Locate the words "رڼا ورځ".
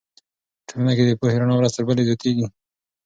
1.39-1.71